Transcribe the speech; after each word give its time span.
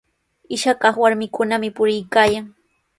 Ishakaq 0.55 0.95
warmikunami 1.03 1.69
puriykaayan. 1.75 2.45